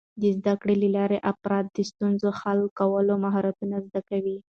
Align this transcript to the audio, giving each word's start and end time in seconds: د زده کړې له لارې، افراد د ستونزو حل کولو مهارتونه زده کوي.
د 0.21 0.23
زده 0.37 0.53
کړې 0.61 0.75
له 0.83 0.89
لارې، 0.97 1.25
افراد 1.31 1.65
د 1.71 1.77
ستونزو 1.89 2.27
حل 2.39 2.59
کولو 2.79 3.13
مهارتونه 3.23 3.75
زده 3.87 4.01
کوي. 4.09 4.37